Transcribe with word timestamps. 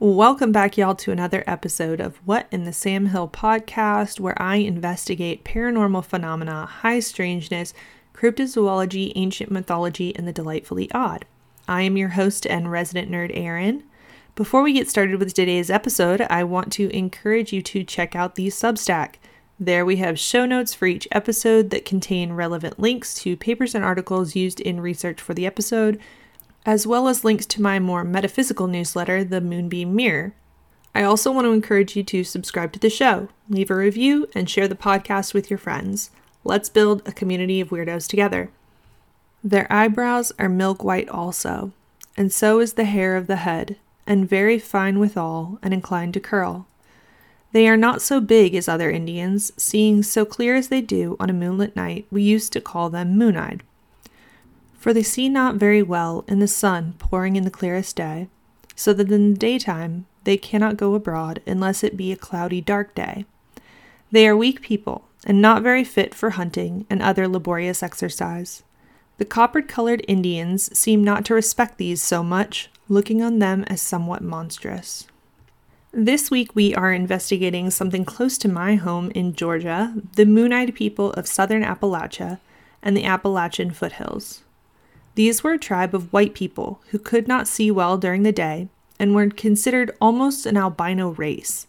Welcome 0.00 0.50
back, 0.50 0.76
y'all, 0.76 0.96
to 0.96 1.12
another 1.12 1.44
episode 1.46 2.00
of 2.00 2.16
What 2.24 2.48
in 2.50 2.64
the 2.64 2.72
Sam 2.72 3.06
Hill 3.06 3.28
podcast, 3.28 4.18
where 4.18 4.34
I 4.42 4.56
investigate 4.56 5.44
paranormal 5.44 6.04
phenomena, 6.04 6.66
high 6.66 6.98
strangeness, 6.98 7.72
cryptozoology, 8.12 9.12
ancient 9.14 9.52
mythology, 9.52 10.14
and 10.16 10.26
the 10.26 10.32
delightfully 10.32 10.90
odd. 10.90 11.26
I 11.68 11.82
am 11.82 11.96
your 11.96 12.08
host 12.08 12.44
and 12.44 12.72
resident 12.72 13.08
nerd, 13.08 13.30
Erin. 13.34 13.84
Before 14.34 14.64
we 14.64 14.72
get 14.72 14.88
started 14.88 15.20
with 15.20 15.32
today's 15.32 15.70
episode, 15.70 16.22
I 16.22 16.42
want 16.42 16.72
to 16.72 16.90
encourage 16.90 17.52
you 17.52 17.62
to 17.62 17.84
check 17.84 18.16
out 18.16 18.34
the 18.34 18.48
Substack. 18.48 19.14
There 19.60 19.86
we 19.86 19.96
have 19.98 20.18
show 20.18 20.44
notes 20.44 20.74
for 20.74 20.86
each 20.86 21.06
episode 21.12 21.70
that 21.70 21.84
contain 21.84 22.32
relevant 22.32 22.80
links 22.80 23.14
to 23.22 23.36
papers 23.36 23.76
and 23.76 23.84
articles 23.84 24.34
used 24.34 24.58
in 24.58 24.80
research 24.80 25.20
for 25.20 25.34
the 25.34 25.46
episode 25.46 26.00
as 26.66 26.86
well 26.86 27.08
as 27.08 27.24
links 27.24 27.44
to 27.46 27.62
my 27.62 27.78
more 27.78 28.04
metaphysical 28.04 28.66
newsletter, 28.66 29.22
The 29.22 29.40
Moonbeam 29.40 29.94
Mirror. 29.94 30.34
I 30.94 31.02
also 31.02 31.30
want 31.30 31.44
to 31.44 31.52
encourage 31.52 31.96
you 31.96 32.02
to 32.04 32.24
subscribe 32.24 32.72
to 32.72 32.78
the 32.78 32.88
show, 32.88 33.28
leave 33.48 33.70
a 33.70 33.74
review, 33.74 34.28
and 34.34 34.48
share 34.48 34.68
the 34.68 34.74
podcast 34.74 35.34
with 35.34 35.50
your 35.50 35.58
friends. 35.58 36.10
Let's 36.42 36.68
build 36.68 37.02
a 37.06 37.12
community 37.12 37.60
of 37.60 37.68
weirdos 37.68 38.08
together. 38.08 38.50
Their 39.42 39.70
eyebrows 39.70 40.32
are 40.38 40.48
milk 40.48 40.82
white 40.82 41.08
also, 41.08 41.72
and 42.16 42.32
so 42.32 42.60
is 42.60 42.74
the 42.74 42.84
hair 42.84 43.16
of 43.16 43.26
the 43.26 43.36
head, 43.36 43.76
and 44.06 44.28
very 44.28 44.58
fine 44.58 44.98
withal, 44.98 45.58
and 45.62 45.74
inclined 45.74 46.14
to 46.14 46.20
curl. 46.20 46.66
They 47.52 47.68
are 47.68 47.76
not 47.76 48.00
so 48.00 48.20
big 48.20 48.54
as 48.54 48.68
other 48.68 48.90
Indians, 48.90 49.52
seeing 49.56 50.02
so 50.02 50.24
clear 50.24 50.54
as 50.54 50.68
they 50.68 50.80
do 50.80 51.16
on 51.20 51.28
a 51.28 51.34
moonlit 51.34 51.76
night, 51.76 52.06
we 52.10 52.22
used 52.22 52.52
to 52.54 52.60
call 52.60 52.88
them 52.88 53.18
moon 53.18 53.36
eyed 53.36 53.62
for 54.84 54.92
they 54.92 55.02
see 55.02 55.30
not 55.30 55.54
very 55.54 55.82
well 55.82 56.26
in 56.28 56.40
the 56.40 56.46
sun 56.46 56.92
pouring 56.98 57.36
in 57.36 57.44
the 57.44 57.50
clearest 57.50 57.96
day, 57.96 58.28
so 58.76 58.92
that 58.92 59.10
in 59.10 59.32
the 59.32 59.38
daytime 59.38 60.04
they 60.24 60.36
cannot 60.36 60.76
go 60.76 60.94
abroad 60.94 61.40
unless 61.46 61.82
it 61.82 61.96
be 61.96 62.12
a 62.12 62.16
cloudy 62.16 62.60
dark 62.60 62.94
day. 62.94 63.24
They 64.12 64.28
are 64.28 64.36
weak 64.36 64.60
people, 64.60 65.08
and 65.24 65.40
not 65.40 65.62
very 65.62 65.84
fit 65.84 66.14
for 66.14 66.36
hunting 66.36 66.84
and 66.90 67.00
other 67.00 67.26
laborious 67.26 67.82
exercise. 67.82 68.62
The 69.16 69.24
copper 69.24 69.62
colored 69.62 70.04
Indians 70.06 70.78
seem 70.78 71.02
not 71.02 71.24
to 71.24 71.34
respect 71.34 71.78
these 71.78 72.02
so 72.02 72.22
much, 72.22 72.68
looking 72.86 73.22
on 73.22 73.38
them 73.38 73.64
as 73.68 73.80
somewhat 73.80 74.20
monstrous. 74.20 75.06
This 75.92 76.30
week, 76.30 76.54
we 76.54 76.74
are 76.74 76.92
investigating 76.92 77.70
something 77.70 78.04
close 78.04 78.36
to 78.36 78.48
my 78.48 78.74
home 78.74 79.10
in 79.12 79.32
Georgia 79.32 79.94
the 80.16 80.26
Moon 80.26 80.52
Eyed 80.52 80.74
people 80.74 81.10
of 81.14 81.26
southern 81.26 81.64
Appalachia 81.64 82.38
and 82.82 82.94
the 82.94 83.06
Appalachian 83.06 83.70
foothills. 83.70 84.42
These 85.14 85.44
were 85.44 85.52
a 85.52 85.58
tribe 85.58 85.94
of 85.94 86.12
white 86.12 86.34
people 86.34 86.80
who 86.90 86.98
could 86.98 87.28
not 87.28 87.46
see 87.46 87.70
well 87.70 87.96
during 87.96 88.24
the 88.24 88.32
day 88.32 88.68
and 88.98 89.14
were 89.14 89.28
considered 89.28 89.96
almost 90.00 90.46
an 90.46 90.56
albino 90.56 91.10
race. 91.10 91.66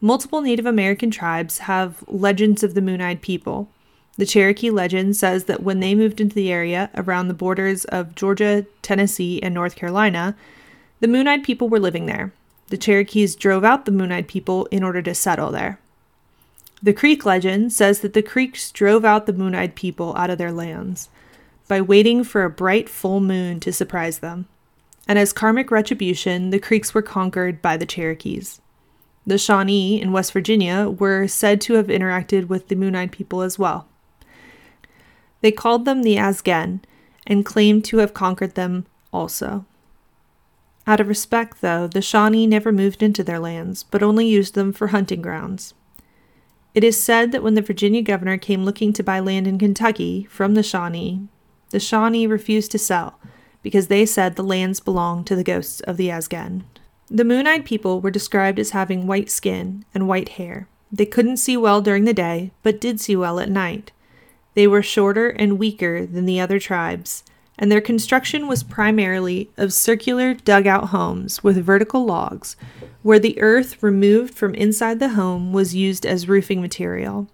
Multiple 0.00 0.42
Native 0.42 0.66
American 0.66 1.10
tribes 1.10 1.60
have 1.60 2.04
legends 2.06 2.62
of 2.62 2.74
the 2.74 2.82
moon 2.82 3.00
eyed 3.00 3.22
people. 3.22 3.70
The 4.16 4.26
Cherokee 4.26 4.70
legend 4.70 5.16
says 5.16 5.44
that 5.44 5.62
when 5.62 5.80
they 5.80 5.94
moved 5.94 6.20
into 6.20 6.34
the 6.34 6.52
area 6.52 6.90
around 6.94 7.28
the 7.28 7.34
borders 7.34 7.84
of 7.86 8.14
Georgia, 8.14 8.66
Tennessee, 8.82 9.42
and 9.42 9.54
North 9.54 9.76
Carolina, 9.76 10.36
the 11.00 11.08
moon 11.08 11.26
eyed 11.26 11.42
people 11.42 11.68
were 11.68 11.80
living 11.80 12.06
there. 12.06 12.32
The 12.68 12.76
Cherokees 12.76 13.34
drove 13.34 13.64
out 13.64 13.86
the 13.86 13.92
moon 13.92 14.12
eyed 14.12 14.28
people 14.28 14.66
in 14.66 14.82
order 14.82 15.00
to 15.02 15.14
settle 15.14 15.50
there. 15.50 15.80
The 16.82 16.92
Creek 16.92 17.24
legend 17.24 17.72
says 17.72 18.00
that 18.00 18.12
the 18.12 18.22
Creeks 18.22 18.70
drove 18.70 19.04
out 19.04 19.24
the 19.24 19.32
moon 19.32 19.54
eyed 19.54 19.74
people 19.74 20.14
out 20.16 20.30
of 20.30 20.38
their 20.38 20.52
lands 20.52 21.08
by 21.68 21.80
waiting 21.80 22.24
for 22.24 22.44
a 22.44 22.50
bright 22.50 22.88
full 22.88 23.20
moon 23.20 23.60
to 23.60 23.72
surprise 23.72 24.18
them. 24.18 24.46
And 25.06 25.18
as 25.18 25.32
karmic 25.32 25.70
retribution, 25.70 26.50
the 26.50 26.58
Creeks 26.58 26.94
were 26.94 27.02
conquered 27.02 27.60
by 27.60 27.76
the 27.76 27.86
Cherokees. 27.86 28.60
The 29.26 29.38
Shawnee 29.38 30.00
in 30.00 30.12
West 30.12 30.32
Virginia 30.32 30.88
were 30.88 31.26
said 31.26 31.60
to 31.62 31.74
have 31.74 31.86
interacted 31.86 32.48
with 32.48 32.68
the 32.68 32.76
Moon 32.76 32.94
Eyed 32.94 33.12
people 33.12 33.40
as 33.40 33.58
well. 33.58 33.88
They 35.40 35.52
called 35.52 35.84
them 35.84 36.02
the 36.02 36.16
Azgen 36.16 36.80
and 37.26 37.44
claimed 37.44 37.84
to 37.86 37.98
have 37.98 38.14
conquered 38.14 38.54
them 38.54 38.86
also. 39.12 39.64
Out 40.86 41.00
of 41.00 41.08
respect, 41.08 41.62
though, 41.62 41.86
the 41.86 42.02
Shawnee 42.02 42.46
never 42.46 42.70
moved 42.70 43.02
into 43.02 43.24
their 43.24 43.38
lands, 43.38 43.84
but 43.84 44.02
only 44.02 44.26
used 44.26 44.54
them 44.54 44.72
for 44.72 44.88
hunting 44.88 45.22
grounds. 45.22 45.72
It 46.74 46.84
is 46.84 47.02
said 47.02 47.32
that 47.32 47.42
when 47.42 47.54
the 47.54 47.62
Virginia 47.62 48.02
governor 48.02 48.36
came 48.36 48.64
looking 48.64 48.92
to 48.94 49.02
buy 49.02 49.20
land 49.20 49.46
in 49.46 49.58
Kentucky 49.58 50.26
from 50.28 50.54
the 50.54 50.62
Shawnee, 50.62 51.28
the 51.70 51.80
Shawnee 51.80 52.26
refused 52.26 52.70
to 52.72 52.78
sell 52.78 53.18
because 53.62 53.88
they 53.88 54.04
said 54.06 54.36
the 54.36 54.44
lands 54.44 54.78
belonged 54.78 55.26
to 55.26 55.36
the 55.36 55.44
ghosts 55.44 55.80
of 55.80 55.96
the 55.96 56.08
Azgen. 56.08 56.64
The 57.08 57.24
moon 57.24 57.46
eyed 57.46 57.64
people 57.64 58.00
were 58.00 58.10
described 58.10 58.58
as 58.58 58.70
having 58.70 59.06
white 59.06 59.30
skin 59.30 59.84
and 59.94 60.06
white 60.08 60.30
hair. 60.30 60.68
They 60.92 61.06
couldn't 61.06 61.38
see 61.38 61.56
well 61.56 61.80
during 61.80 62.04
the 62.04 62.14
day, 62.14 62.52
but 62.62 62.80
did 62.80 63.00
see 63.00 63.16
well 63.16 63.40
at 63.40 63.50
night. 63.50 63.90
They 64.54 64.66
were 64.66 64.82
shorter 64.82 65.28
and 65.28 65.58
weaker 65.58 66.06
than 66.06 66.26
the 66.26 66.40
other 66.40 66.58
tribes, 66.58 67.24
and 67.58 67.70
their 67.70 67.80
construction 67.80 68.46
was 68.46 68.62
primarily 68.62 69.50
of 69.56 69.72
circular 69.72 70.34
dugout 70.34 70.90
homes 70.90 71.42
with 71.42 71.64
vertical 71.64 72.04
logs, 72.04 72.56
where 73.02 73.18
the 73.18 73.40
earth 73.40 73.82
removed 73.82 74.34
from 74.34 74.54
inside 74.54 74.98
the 74.98 75.10
home 75.10 75.52
was 75.52 75.74
used 75.74 76.06
as 76.06 76.28
roofing 76.28 76.60
material. 76.60 77.28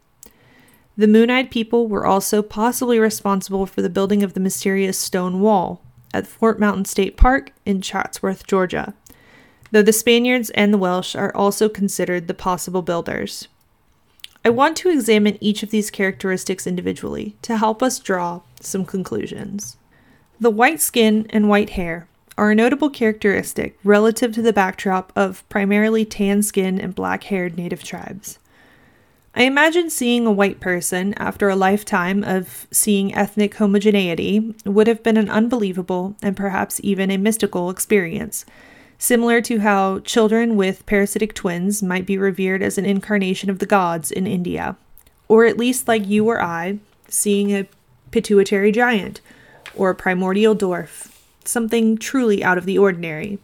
The 1.01 1.09
Moon 1.09 1.31
Eyed 1.31 1.51
people 1.51 1.89
were 1.89 2.05
also 2.05 2.43
possibly 2.43 2.99
responsible 2.99 3.65
for 3.65 3.81
the 3.81 3.89
building 3.89 4.23
of 4.23 4.35
the 4.35 4.39
mysterious 4.39 4.99
stone 4.99 5.41
wall 5.41 5.81
at 6.13 6.27
Fort 6.27 6.61
Mountain 6.61 6.85
State 6.85 7.17
Park 7.17 7.53
in 7.65 7.81
Chatsworth, 7.81 8.47
Georgia, 8.47 8.93
though 9.71 9.81
the 9.81 9.95
Spaniards 9.95 10.51
and 10.51 10.75
the 10.75 10.77
Welsh 10.77 11.17
are 11.17 11.35
also 11.35 11.71
considered 11.71 12.29
the 12.29 12.35
possible 12.35 12.83
builders. 12.83 13.49
I 14.45 14.51
want 14.51 14.77
to 14.77 14.91
examine 14.91 15.39
each 15.41 15.63
of 15.63 15.71
these 15.71 15.91
characteristics 15.91 16.67
individually 16.67 17.35
to 17.41 17.57
help 17.57 17.83
us 17.83 17.99
draw 17.99 18.43
some 18.61 18.85
conclusions. 18.85 19.79
The 20.39 20.51
white 20.51 20.83
skin 20.83 21.27
and 21.31 21.49
white 21.49 21.71
hair 21.71 22.09
are 22.37 22.51
a 22.51 22.55
notable 22.55 22.91
characteristic 22.91 23.79
relative 23.85 24.35
to 24.35 24.43
the 24.43 24.53
backdrop 24.53 25.15
of 25.17 25.49
primarily 25.49 26.05
tan 26.05 26.43
skin 26.43 26.79
and 26.79 26.95
black 26.95 27.25
haired 27.25 27.57
native 27.57 27.83
tribes. 27.83 28.39
I 29.35 29.45
imagine 29.45 29.91
seeing 29.91 30.27
a 30.27 30.33
white 30.33 30.59
person 30.59 31.15
after 31.15 31.49
a 31.49 31.57
lifetime 31.57 32.25
of 32.25 32.67
seeing 32.73 33.15
ethnic 33.15 33.55
homogeneity 33.55 34.55
would 34.65 34.89
have 34.89 35.05
been 35.05 35.17
an 35.17 35.31
unbelievable 35.31 36.17
and 36.21 36.37
perhaps 36.37 36.81
even 36.83 37.11
a 37.11 37.17
mystical 37.17 37.71
experience, 37.71 38.45
similar 38.99 39.41
to 39.43 39.61
how 39.61 40.01
children 40.01 40.57
with 40.57 40.85
parasitic 40.85 41.33
twins 41.33 41.81
might 41.81 42.07
be 42.07 42.19
revered 42.19 42.61
as 42.61 42.77
an 42.77 42.85
incarnation 42.85 43.51
of 43.51 43.61
the 43.61 43.67
gods 43.67 44.11
in 44.11 44.27
India, 44.27 44.77
or 45.29 45.45
at 45.45 45.57
least 45.57 45.87
like 45.87 46.09
you 46.09 46.27
or 46.27 46.43
I 46.43 46.81
seeing 47.09 47.51
a 47.51 47.69
pituitary 48.11 48.73
giant 48.73 49.21
or 49.77 49.91
a 49.91 49.95
primordial 49.95 50.57
dwarf, 50.57 51.15
something 51.45 51.97
truly 51.97 52.43
out 52.43 52.59
of 52.59 52.67
the 52.67 52.79
ordinary. 52.79 53.39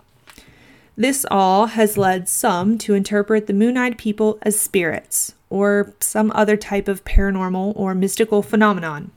This 0.97 1.27
all 1.31 1.67
has 1.67 1.99
led 1.99 2.27
some 2.27 2.79
to 2.79 2.95
interpret 2.95 3.47
the 3.47 3.53
moon 3.53 3.77
eyed 3.77 3.99
people 3.99 4.39
as 4.41 4.59
spirits, 4.59 5.35
or 5.51 5.93
some 6.01 6.33
other 6.35 6.57
type 6.57 6.89
of 6.89 7.05
paranormal 7.05 7.75
or 7.77 7.95
mystical 7.95 8.43
phenomenon. 8.43 9.11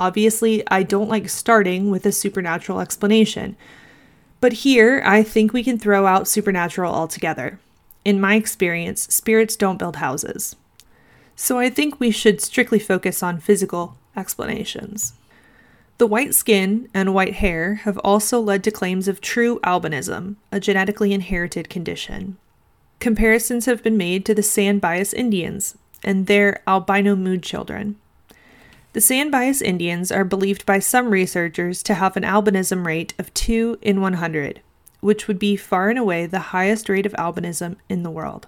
Obviously, 0.00 0.62
I 0.68 0.82
don't 0.82 1.10
like 1.10 1.28
starting 1.28 1.90
with 1.90 2.06
a 2.06 2.12
supernatural 2.12 2.80
explanation, 2.80 3.56
but 4.40 4.52
here 4.54 5.02
I 5.04 5.22
think 5.22 5.52
we 5.52 5.62
can 5.62 5.78
throw 5.78 6.06
out 6.06 6.26
supernatural 6.26 6.94
altogether. 6.94 7.58
In 8.04 8.20
my 8.20 8.36
experience, 8.36 9.02
spirits 9.12 9.56
don't 9.56 9.78
build 9.78 9.96
houses. 9.96 10.56
So 11.34 11.58
I 11.58 11.68
think 11.68 12.00
we 12.00 12.10
should 12.10 12.40
strictly 12.40 12.78
focus 12.78 13.22
on 13.22 13.40
physical 13.40 13.96
explanations. 14.16 15.12
The 15.98 16.06
white 16.06 16.34
skin 16.34 16.88
and 16.92 17.14
white 17.14 17.36
hair 17.36 17.76
have 17.84 17.96
also 17.98 18.38
led 18.38 18.62
to 18.64 18.70
claims 18.70 19.08
of 19.08 19.22
true 19.22 19.58
albinism, 19.64 20.36
a 20.52 20.60
genetically 20.60 21.14
inherited 21.14 21.70
condition. 21.70 22.36
Comparisons 23.00 23.64
have 23.64 23.82
been 23.82 23.96
made 23.96 24.26
to 24.26 24.34
the 24.34 24.42
San 24.42 24.78
Bias 24.78 25.14
Indians 25.14 25.76
and 26.04 26.26
their 26.26 26.60
albino 26.66 27.16
mood 27.16 27.42
children. 27.42 27.96
The 28.92 29.00
San 29.00 29.30
Bias 29.30 29.62
Indians 29.62 30.12
are 30.12 30.24
believed 30.24 30.66
by 30.66 30.80
some 30.80 31.08
researchers 31.08 31.82
to 31.84 31.94
have 31.94 32.16
an 32.16 32.24
albinism 32.24 32.86
rate 32.86 33.14
of 33.18 33.32
2 33.32 33.78
in 33.80 34.00
100, 34.00 34.60
which 35.00 35.26
would 35.26 35.38
be 35.38 35.56
far 35.56 35.88
and 35.88 35.98
away 35.98 36.26
the 36.26 36.38
highest 36.38 36.88
rate 36.90 37.06
of 37.06 37.12
albinism 37.14 37.76
in 37.88 38.02
the 38.02 38.10
world. 38.10 38.46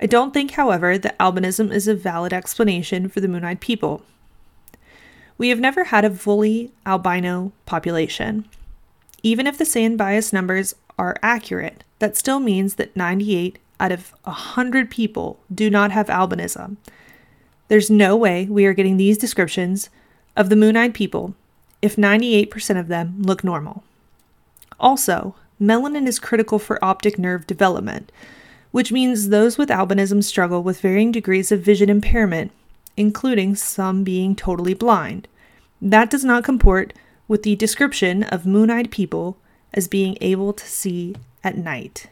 I 0.00 0.06
don't 0.06 0.34
think, 0.34 0.52
however, 0.52 0.98
that 0.98 1.18
albinism 1.18 1.72
is 1.72 1.86
a 1.86 1.94
valid 1.94 2.32
explanation 2.32 3.08
for 3.08 3.20
the 3.20 3.28
moon 3.28 3.44
eyed 3.44 3.60
people. 3.60 4.02
We 5.36 5.48
have 5.48 5.60
never 5.60 5.84
had 5.84 6.04
a 6.04 6.10
fully 6.10 6.72
albino 6.86 7.52
population. 7.66 8.46
Even 9.22 9.46
if 9.46 9.58
the 9.58 9.64
San 9.64 9.96
Bias 9.96 10.32
numbers 10.32 10.74
are 10.98 11.16
accurate, 11.22 11.82
that 11.98 12.16
still 12.16 12.40
means 12.40 12.74
that 12.76 12.94
98 12.94 13.58
out 13.80 13.92
of 13.92 14.14
100 14.24 14.90
people 14.90 15.40
do 15.52 15.70
not 15.70 15.90
have 15.90 16.06
albinism. 16.06 16.76
There's 17.68 17.90
no 17.90 18.14
way 18.14 18.44
we 18.46 18.66
are 18.66 18.74
getting 18.74 18.96
these 18.96 19.18
descriptions 19.18 19.90
of 20.36 20.48
the 20.48 20.56
moon 20.56 20.76
eyed 20.76 20.94
people 20.94 21.34
if 21.82 21.96
98% 21.96 22.78
of 22.78 22.88
them 22.88 23.22
look 23.22 23.42
normal. 23.42 23.82
Also, 24.78 25.34
melanin 25.60 26.06
is 26.06 26.18
critical 26.18 26.58
for 26.58 26.82
optic 26.84 27.18
nerve 27.18 27.46
development, 27.46 28.10
which 28.70 28.92
means 28.92 29.28
those 29.28 29.58
with 29.58 29.68
albinism 29.68 30.22
struggle 30.22 30.62
with 30.62 30.80
varying 30.80 31.12
degrees 31.12 31.52
of 31.52 31.60
vision 31.60 31.88
impairment, 31.90 32.52
including 32.96 33.54
some 33.54 34.04
being 34.04 34.34
totally 34.36 34.74
blind. 34.74 35.28
That 35.80 36.10
does 36.10 36.24
not 36.24 36.44
comport 36.44 36.92
with 37.28 37.42
the 37.42 37.56
description 37.56 38.22
of 38.24 38.46
moon 38.46 38.70
eyed 38.70 38.90
people 38.90 39.38
as 39.72 39.88
being 39.88 40.16
able 40.20 40.52
to 40.52 40.66
see 40.66 41.14
at 41.42 41.56
night. 41.56 42.06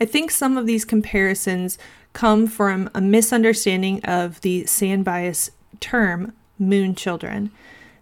I 0.00 0.04
think 0.04 0.30
some 0.30 0.56
of 0.56 0.66
these 0.66 0.84
comparisons 0.84 1.78
come 2.12 2.46
from 2.46 2.90
a 2.94 3.00
misunderstanding 3.00 4.04
of 4.04 4.40
the 4.42 4.66
sand 4.66 5.04
bias 5.04 5.50
term 5.80 6.32
moon 6.58 6.94
children. 6.94 7.50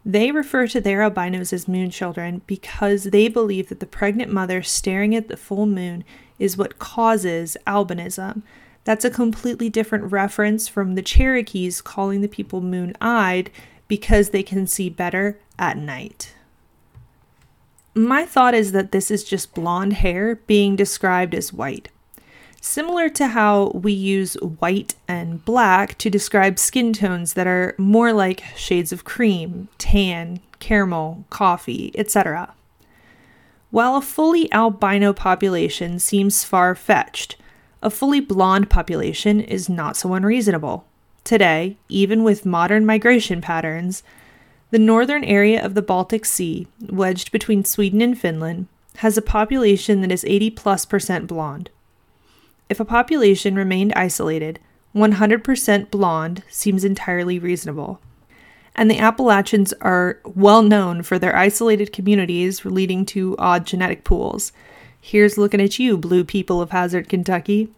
They 0.05 0.33
refer 0.33 0.67
to 0.69 0.81
their 0.81 1.03
albinos 1.03 1.53
as 1.53 1.69
moon 1.69 1.91
children 1.91 2.41
because 2.47 3.05
they 3.05 3.29
believe 3.29 3.69
that 3.69 3.81
the 3.81 3.87
pregnant 3.87 4.33
mother 4.33 4.63
staring 4.63 5.15
at 5.15 5.29
the 5.29 5.37
full 5.37 5.67
moon 5.67 6.05
is 6.39 6.57
what 6.57 6.79
causes 6.79 7.57
albinism. 7.67 8.43
That's 8.85 9.05
a 9.05 9.11
completely 9.11 9.69
different 9.69 10.11
reference 10.11 10.69
from 10.69 10.95
the 10.95 11.03
Cherokees 11.03 11.81
calling 11.81 12.21
the 12.21 12.29
people 12.29 12.61
moon 12.61 12.95
eyed 13.01 13.51
because 13.89 14.31
they 14.31 14.43
can 14.43 14.67
see 14.67 14.89
better 14.89 15.39
at 15.59 15.77
night. 15.77 16.35
My 17.95 18.25
thought 18.25 18.55
is 18.55 18.73
that 18.73 18.93
this 18.93 19.11
is 19.11 19.25
just 19.25 19.55
blonde 19.55 19.95
hair 19.95 20.37
being 20.47 20.77
described 20.77 21.35
as 21.35 21.53
white. 21.53 21.89
Similar 22.61 23.09
to 23.11 23.29
how 23.29 23.73
we 23.75 23.93
use 23.93 24.35
white 24.35 24.95
and 25.09 25.45
black 25.45 25.97
to 25.99 26.11
describe 26.11 26.59
skin 26.59 26.93
tones 26.93 27.33
that 27.35 27.47
are 27.47 27.75
more 27.79 28.13
like 28.13 28.45
shades 28.55 28.93
of 28.93 29.05
cream, 29.05 29.69
tan, 29.79 30.41
caramel, 30.59 31.25
coffee, 31.31 31.91
etc. 31.97 32.55
While 33.71 33.97
a 33.97 34.03
fully 34.03 34.53
albino 34.53 35.13
population 35.13 35.99
seems 35.99 36.45
far 36.45 36.75
fetched, 36.75 37.37
a 37.83 37.91
fully 37.91 38.21
blonde 38.21 38.69
population 38.69 39.41
is 39.41 39.69
not 39.69 39.97
so 39.97 40.15
unreasonable. 40.15 40.85
Today, 41.25 41.77
even 41.89 42.25
with 42.25 42.47
modern 42.47 42.85
migration 42.85 43.41
patterns, 43.41 44.03
the 44.71 44.79
northern 44.79 45.25
area 45.25 45.65
of 45.65 45.75
the 45.75 45.83
Baltic 45.83 46.25
Sea, 46.25 46.67
wedged 46.89 47.33
between 47.33 47.65
Sweden 47.65 48.01
and 48.01 48.19
Finland, 48.19 48.69
has 48.97 49.17
a 49.17 49.23
population 49.23 50.01
that 50.01 50.13
is 50.13 50.25
80 50.25 50.51
plus 50.51 50.85
percent 50.85 51.27
blonde. 51.27 51.71
If 52.69 52.81
a 52.81 52.85
population 52.85 53.57
remained 53.57 53.93
isolated, 53.97 54.61
100% 54.95 55.91
blonde 55.91 56.43
seems 56.49 56.85
entirely 56.85 57.39
reasonable. 57.39 58.01
And 58.77 58.91
the 58.91 58.99
Appalachians 58.99 59.73
are 59.81 60.21
well 60.25 60.63
known 60.63 61.03
for 61.03 61.19
their 61.19 61.35
isolated 61.35 61.93
communities 61.93 62.65
leading 62.65 63.05
to 63.07 63.37
odd 63.39 63.67
genetic 63.67 64.05
pools. 64.05 64.53
Here's 65.01 65.39
looking 65.39 65.61
at 65.61 65.79
you, 65.79 65.97
blue 65.97 66.25
people 66.25 66.61
of 66.61 66.71
Hazard, 66.71 67.09
Kentucky. 67.09 67.73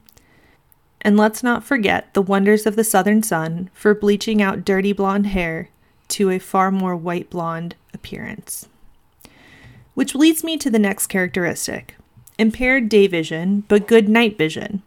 And 1.00 1.16
let's 1.16 1.42
not 1.42 1.64
forget 1.64 2.12
the 2.14 2.22
wonders 2.22 2.66
of 2.66 2.76
the 2.76 2.84
southern 2.84 3.22
sun 3.22 3.70
for 3.72 3.94
bleaching 3.94 4.40
out 4.40 4.64
dirty 4.64 4.92
blonde 4.92 5.28
hair 5.28 5.68
to 6.08 6.30
a 6.30 6.38
far 6.38 6.70
more 6.70 6.96
white 6.96 7.30
blonde 7.30 7.74
appearance. 7.94 8.68
Which 9.94 10.14
leads 10.14 10.44
me 10.44 10.56
to 10.58 10.70
the 10.70 10.78
next 10.78 11.06
characteristic 11.08 11.96
impaired 12.38 12.88
day 12.88 13.06
vision, 13.06 13.62
but 13.68 13.86
good 13.86 14.08
night 14.08 14.36
vision. 14.36 14.82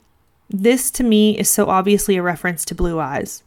This 0.50 0.92
to 0.92 1.04
me 1.04 1.38
is 1.38 1.50
so 1.50 1.68
obviously 1.68 2.18
a 2.18 2.22
reference 2.22 2.66
to 2.66 2.76
blue 2.76 3.00
eyes. 3.00 3.44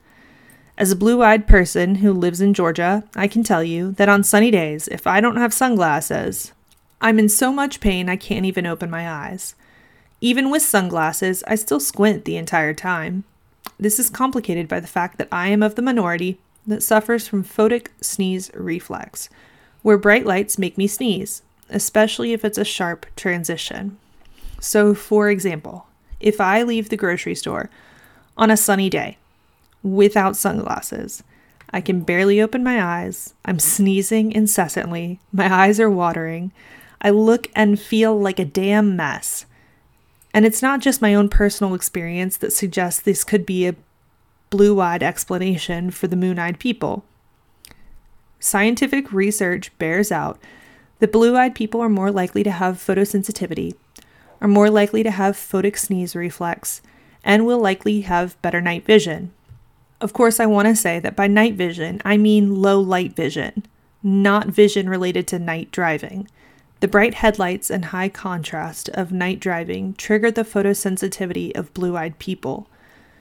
As 0.78 0.92
a 0.92 0.96
blue 0.96 1.22
eyed 1.22 1.46
person 1.46 1.96
who 1.96 2.12
lives 2.12 2.40
in 2.40 2.54
Georgia, 2.54 3.04
I 3.16 3.28
can 3.28 3.42
tell 3.42 3.62
you 3.64 3.92
that 3.92 4.08
on 4.08 4.22
sunny 4.22 4.50
days, 4.50 4.88
if 4.88 5.06
I 5.06 5.20
don't 5.20 5.36
have 5.36 5.52
sunglasses, 5.52 6.52
I'm 7.00 7.18
in 7.18 7.28
so 7.28 7.52
much 7.52 7.80
pain 7.80 8.08
I 8.08 8.16
can't 8.16 8.46
even 8.46 8.66
open 8.66 8.90
my 8.90 9.08
eyes. 9.08 9.54
Even 10.20 10.50
with 10.50 10.62
sunglasses, 10.62 11.44
I 11.46 11.54
still 11.54 11.78
squint 11.78 12.24
the 12.24 12.36
entire 12.36 12.74
time. 12.74 13.24
This 13.78 14.00
is 14.00 14.10
complicated 14.10 14.66
by 14.66 14.80
the 14.80 14.88
fact 14.88 15.18
that 15.18 15.28
I 15.30 15.48
am 15.48 15.62
of 15.62 15.76
the 15.76 15.82
minority 15.82 16.38
that 16.66 16.82
suffers 16.82 17.28
from 17.28 17.44
photic 17.44 17.88
sneeze 18.00 18.50
reflex, 18.52 19.28
where 19.82 19.96
bright 19.96 20.26
lights 20.26 20.58
make 20.58 20.76
me 20.76 20.88
sneeze, 20.88 21.42
especially 21.70 22.32
if 22.32 22.44
it's 22.44 22.58
a 22.58 22.64
sharp 22.64 23.06
transition. 23.14 23.96
So, 24.60 24.92
for 24.92 25.30
example, 25.30 25.86
if 26.18 26.40
I 26.40 26.62
leave 26.62 26.88
the 26.88 26.96
grocery 26.96 27.36
store 27.36 27.70
on 28.36 28.50
a 28.50 28.56
sunny 28.56 28.90
day 28.90 29.18
without 29.84 30.36
sunglasses, 30.36 31.22
I 31.70 31.80
can 31.80 32.00
barely 32.00 32.40
open 32.40 32.64
my 32.64 32.82
eyes. 32.82 33.34
I'm 33.44 33.60
sneezing 33.60 34.32
incessantly. 34.32 35.20
My 35.32 35.52
eyes 35.52 35.78
are 35.78 35.90
watering. 35.90 36.50
I 37.00 37.10
look 37.10 37.48
and 37.54 37.80
feel 37.80 38.18
like 38.18 38.38
a 38.38 38.44
damn 38.44 38.96
mess. 38.96 39.46
And 40.34 40.44
it's 40.44 40.62
not 40.62 40.80
just 40.80 41.02
my 41.02 41.14
own 41.14 41.28
personal 41.28 41.74
experience 41.74 42.36
that 42.38 42.52
suggests 42.52 43.00
this 43.00 43.24
could 43.24 43.46
be 43.46 43.66
a 43.66 43.76
blue 44.50 44.80
eyed 44.80 45.02
explanation 45.02 45.90
for 45.90 46.06
the 46.06 46.16
moon 46.16 46.38
eyed 46.38 46.58
people. 46.58 47.04
Scientific 48.40 49.12
research 49.12 49.76
bears 49.78 50.12
out 50.12 50.38
that 50.98 51.12
blue 51.12 51.36
eyed 51.36 51.54
people 51.54 51.80
are 51.80 51.88
more 51.88 52.10
likely 52.10 52.42
to 52.42 52.50
have 52.50 52.76
photosensitivity, 52.76 53.74
are 54.40 54.48
more 54.48 54.70
likely 54.70 55.02
to 55.02 55.10
have 55.10 55.36
photic 55.36 55.78
sneeze 55.78 56.14
reflex, 56.14 56.82
and 57.24 57.46
will 57.46 57.58
likely 57.58 58.02
have 58.02 58.40
better 58.42 58.60
night 58.60 58.84
vision. 58.84 59.32
Of 60.00 60.12
course, 60.12 60.38
I 60.38 60.46
want 60.46 60.68
to 60.68 60.76
say 60.76 61.00
that 61.00 61.16
by 61.16 61.26
night 61.26 61.54
vision, 61.54 62.00
I 62.04 62.16
mean 62.16 62.62
low 62.62 62.80
light 62.80 63.16
vision, 63.16 63.64
not 64.02 64.46
vision 64.46 64.88
related 64.88 65.26
to 65.28 65.38
night 65.38 65.72
driving. 65.72 66.28
The 66.80 66.88
bright 66.88 67.14
headlights 67.14 67.70
and 67.70 67.86
high 67.86 68.08
contrast 68.08 68.88
of 68.90 69.10
night 69.10 69.40
driving 69.40 69.94
trigger 69.94 70.30
the 70.30 70.44
photosensitivity 70.44 71.56
of 71.56 71.74
blue 71.74 71.96
eyed 71.96 72.18
people. 72.18 72.68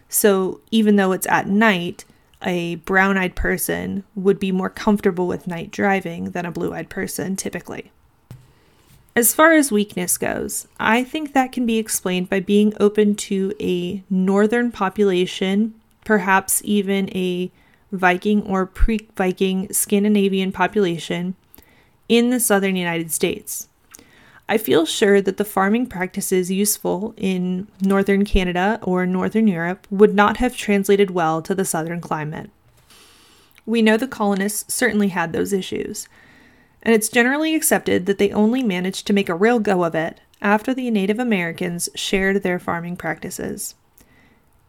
So, 0.10 0.62
even 0.70 0.96
though 0.96 1.12
it's 1.12 1.28
at 1.28 1.48
night, 1.48 2.06
a 2.44 2.76
brown 2.76 3.18
eyed 3.18 3.36
person 3.36 4.04
would 4.16 4.40
be 4.40 4.52
more 4.52 4.70
comfortable 4.70 5.28
with 5.28 5.48
night 5.48 5.72
driving 5.72 6.32
than 6.32 6.46
a 6.46 6.52
blue 6.52 6.72
eyed 6.72 6.90
person 6.90 7.36
typically. 7.36 7.92
As 9.16 9.34
far 9.34 9.54
as 9.54 9.72
weakness 9.72 10.16
goes, 10.20 10.68
I 10.80 11.04
think 11.04 11.34
that 11.34 11.52
can 11.52 11.66
be 11.66 11.80
explained 11.80 12.30
by 12.30 12.40
being 12.40 12.74
open 12.80 13.16
to 13.16 13.52
a 13.60 14.04
northern 14.12 14.72
population, 14.72 15.74
perhaps 16.06 16.62
even 16.64 17.10
a 17.16 17.52
Viking 17.92 18.44
or 18.44 18.68
pre 18.68 19.08
Viking 19.16 19.74
Scandinavian 19.74 20.52
population 20.52 21.36
in 22.10 22.30
the 22.30 22.40
southern 22.40 22.76
United 22.76 23.12
States. 23.12 23.68
I 24.50 24.58
feel 24.58 24.86
sure 24.86 25.22
that 25.22 25.38
the 25.38 25.44
farming 25.44 25.88
practices 25.88 26.50
useful 26.50 27.14
in 27.18 27.68
northern 27.82 28.24
Canada 28.24 28.80
or 28.82 29.06
northern 29.06 29.48
Europe 29.48 29.86
would 29.90 30.16
not 30.16 30.38
have 30.38 30.56
translated 30.56 31.12
well 31.12 31.42
to 31.42 31.54
the 31.54 31.66
southern 31.66 32.00
climate. 32.00 32.50
We 33.66 33.82
know 33.82 33.98
the 33.98 34.08
colonists 34.08 34.74
certainly 34.74 35.10
had 35.10 35.34
those 35.34 35.52
issues, 35.52 36.08
and 36.82 36.96
it's 36.96 37.10
generally 37.10 37.56
accepted 37.56 38.06
that 38.06 38.18
they 38.20 38.32
only 38.32 38.64
managed 38.64 39.06
to 39.08 39.14
make 39.14 39.28
a 39.28 39.36
real 39.36 39.60
go 39.60 39.84
of 39.84 39.94
it 39.94 40.22
after 40.42 40.74
the 40.74 40.90
Native 40.92 41.20
Americans 41.20 41.90
shared 41.94 42.44
their 42.44 42.60
farming 42.60 42.96
practices. 42.96 43.76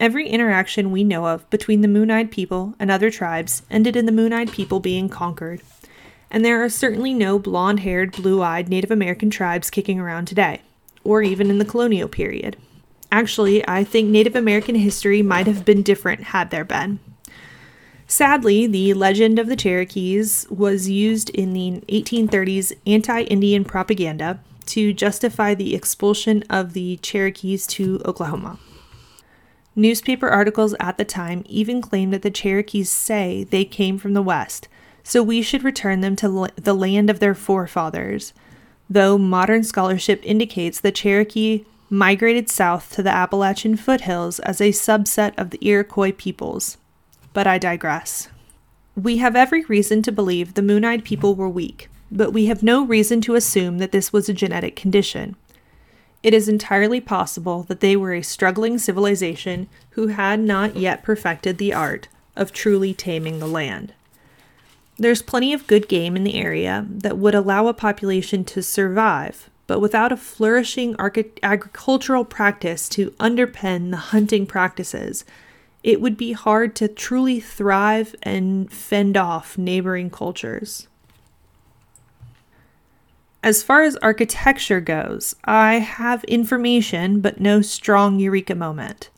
Every 0.01 0.29
interaction 0.29 0.91
we 0.91 1.05
know 1.05 1.27
of 1.27 1.49
between 1.51 1.83
the 1.83 1.89
Moon 1.89 2.11
Eyed 2.11 2.33
people 2.33 2.75
and 2.81 2.91
other 2.91 3.11
tribes 3.11 3.63
ended 3.71 3.95
in 3.95 4.07
the 4.07 4.13
Moon 4.13 4.33
Eyed 4.33 4.51
people 4.51 4.81
being 4.81 5.09
conquered 5.09 5.61
and 6.31 6.45
there 6.45 6.63
are 6.63 6.69
certainly 6.69 7.15
no 7.15 7.39
blonde 7.39 7.81
haired, 7.81 8.13
blue 8.13 8.43
eyed 8.43 8.69
Native 8.69 8.91
American 8.91 9.31
tribes 9.31 9.71
kicking 9.71 9.99
around 9.99 10.27
today, 10.27 10.63
or 11.05 11.23
even 11.23 11.51
in 11.51 11.59
the 11.59 11.65
colonial 11.65 12.09
period. 12.09 12.57
Actually, 13.11 13.67
I 13.67 13.85
think 13.85 14.09
Native 14.09 14.37
American 14.37 14.75
history 14.75 15.23
might 15.23 15.47
have 15.47 15.65
been 15.65 15.83
different 15.83 16.25
had 16.25 16.51
there 16.51 16.65
been. 16.65 16.99
Sadly, 18.07 18.67
the 18.67 18.95
legend 18.95 19.39
of 19.39 19.49
the 19.49 19.57
Cherokees 19.57 20.47
was 20.51 20.89
used 20.89 21.31
in 21.31 21.53
the 21.53 21.83
1830s 21.89 22.73
anti 22.87 23.23
Indian 23.23 23.65
propaganda 23.65 24.41
to 24.67 24.93
justify 24.93 25.55
the 25.55 25.75
expulsion 25.75 26.43
of 26.51 26.75
the 26.75 26.99
Cherokees 26.99 27.67
to 27.67 28.01
Oklahoma. 28.05 28.59
Newspaper 29.75 30.29
articles 30.29 30.75
at 30.81 30.99
the 30.99 31.05
time 31.05 31.45
even 31.47 31.81
claimed 31.81 32.13
that 32.13 32.23
the 32.23 32.31
Cherokees 32.31 32.91
say 32.91 33.45
they 33.45 33.65
came 33.65 33.97
from 33.97 34.13
the 34.13 34.23
West, 34.23 34.69
so 35.09 35.23
we 35.23 35.41
should 35.41 35.65
return 35.65 36.03
them 36.03 36.15
to 36.15 36.51
the 36.57 36.75
land 36.75 37.09
of 37.09 37.19
their 37.19 37.35
forefathers, 37.35 38.35
though 38.91 39.17
modern 39.17 39.65
scholarship 39.65 40.21
indicates 40.23 40.81
the 40.81 40.93
Cherokee 40.93 41.65
migrated 41.89 42.51
south 42.51 42.93
to 42.95 43.03
the 43.03 43.11
Appalachian 43.11 43.75
foothills 43.75 44.39
as 44.41 44.61
a 44.61 44.69
subset 44.69 45.33
of 45.39 45.49
the 45.49 45.59
Iroquois 45.67 46.13
peoples. 46.13 46.77
But 47.33 47.47
I 47.47 47.57
digress. 47.57 48.29
We 48.95 49.17
have 49.17 49.35
every 49.35 49.65
reason 49.65 50.03
to 50.03 50.13
believe 50.13 50.53
the 50.53 50.61
Moon 50.61 50.85
Eyed 50.85 51.07
people 51.07 51.35
were 51.35 51.49
weak, 51.49 51.89
but 52.13 52.35
we 52.35 52.45
have 52.47 52.63
no 52.63 52.85
reason 52.85 53.23
to 53.23 53.35
assume 53.35 53.79
that 53.79 53.93
this 53.93 54.13
was 54.13 54.29
a 54.29 54.35
genetic 54.35 54.77
condition. 54.77 55.37
It 56.23 56.35
is 56.35 56.51
entirely 56.51 57.01
possible 57.01 57.63
that 57.63 57.81
they 57.81 57.97
were 57.97 58.13
a 58.13 58.21
struggling 58.21 58.77
civilization 58.77 59.71
who 59.93 60.09
had 60.09 60.39
not 60.39 60.77
yet 60.77 61.03
perfected 61.03 61.57
the 61.57 61.73
art 61.73 62.09
of 62.37 62.53
truly 62.53 62.93
taming 62.93 63.39
the 63.39 63.47
land. 63.49 63.95
There's 64.99 65.23
plenty 65.23 65.53
of 65.53 65.69
good 65.69 65.89
game 65.89 66.17
in 66.17 66.25
the 66.25 66.35
area 66.35 66.85
that 66.91 67.19
would 67.19 67.35
allow 67.35 67.69
a 67.69 67.75
population 67.75 68.45
to 68.47 68.63
survive, 68.63 69.49
but 69.69 69.81
without 69.81 70.11
a 70.11 70.17
flourishing 70.17 70.97
agricultural 70.99 72.25
practice 72.25 72.89
to 72.91 73.13
underpin 73.13 73.91
the 73.93 73.97
hunting 73.97 74.45
practices, 74.45 75.25
it 75.85 76.01
would 76.01 76.17
be 76.17 76.33
hard 76.33 76.75
to 76.77 76.89
truly 76.89 77.39
thrive 77.39 78.17
and 78.25 78.73
fend 78.73 79.17
off 79.17 79.57
neighboring 79.57 80.11
cultures. 80.11 80.89
As 83.41 83.63
far 83.63 83.85
as 83.85 83.95
architecture 83.97 84.81
goes, 84.81 85.37
I 85.45 85.75
have 85.75 86.25
information 86.25 87.21
but 87.21 87.41
no 87.41 87.63
strong 87.63 88.19
eureka 88.19 88.57
moment. 88.57 89.11